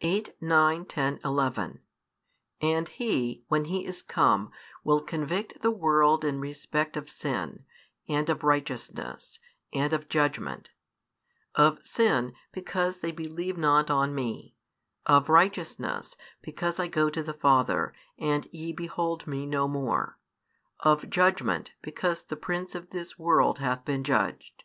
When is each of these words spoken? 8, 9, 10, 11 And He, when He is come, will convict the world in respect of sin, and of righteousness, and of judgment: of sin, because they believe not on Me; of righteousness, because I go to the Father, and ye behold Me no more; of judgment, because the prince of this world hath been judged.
8, 0.00 0.34
9, 0.40 0.84
10, 0.86 1.20
11 1.24 1.80
And 2.60 2.88
He, 2.88 3.44
when 3.46 3.66
He 3.66 3.86
is 3.86 4.02
come, 4.02 4.50
will 4.82 5.00
convict 5.00 5.60
the 5.62 5.70
world 5.70 6.24
in 6.24 6.40
respect 6.40 6.96
of 6.96 7.08
sin, 7.08 7.64
and 8.08 8.28
of 8.28 8.42
righteousness, 8.42 9.38
and 9.72 9.92
of 9.92 10.08
judgment: 10.08 10.72
of 11.54 11.78
sin, 11.86 12.34
because 12.50 12.96
they 12.96 13.12
believe 13.12 13.56
not 13.56 13.88
on 13.88 14.16
Me; 14.16 14.56
of 15.06 15.28
righteousness, 15.28 16.16
because 16.40 16.80
I 16.80 16.88
go 16.88 17.08
to 17.10 17.22
the 17.22 17.32
Father, 17.32 17.94
and 18.18 18.48
ye 18.50 18.72
behold 18.72 19.28
Me 19.28 19.46
no 19.46 19.68
more; 19.68 20.18
of 20.80 21.08
judgment, 21.08 21.70
because 21.82 22.24
the 22.24 22.34
prince 22.34 22.74
of 22.74 22.90
this 22.90 23.16
world 23.16 23.60
hath 23.60 23.84
been 23.84 24.02
judged. 24.02 24.64